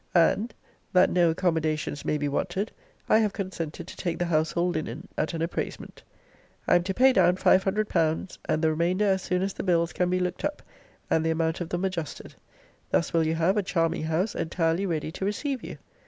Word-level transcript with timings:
And, 0.15 0.51
that 0.93 1.11
no 1.11 1.29
accommodations 1.29 2.03
may 2.03 2.17
be 2.17 2.27
wanted, 2.27 2.71
I 3.07 3.19
have 3.19 3.33
consented 3.33 3.85
to 3.85 3.95
take 3.95 4.17
the 4.17 4.25
household 4.25 4.73
linen 4.73 5.07
at 5.15 5.35
an 5.35 5.43
appraisement. 5.43 6.01
I 6.67 6.73
am 6.73 6.81
to 6.85 6.93
pay 6.95 7.13
down 7.13 7.35
five 7.35 7.61
hundred 7.63 7.87
pounds, 7.87 8.39
and 8.45 8.63
the 8.63 8.71
remainder 8.71 9.05
as 9.05 9.21
soon 9.21 9.43
as 9.43 9.53
the 9.53 9.61
bills 9.61 9.93
can 9.93 10.09
be 10.09 10.19
looked 10.19 10.43
up, 10.43 10.63
and 11.11 11.23
the 11.23 11.29
amount 11.29 11.61
of 11.61 11.69
them 11.69 11.85
adjusted. 11.85 12.33
Thus 12.89 13.13
will 13.13 13.27
you 13.27 13.35
have 13.35 13.57
a 13.57 13.61
charming 13.61 14.05
house 14.05 14.33
entirely 14.33 14.87
ready 14.87 15.11
to 15.11 15.23
receive 15.23 15.61
you. 15.63 15.77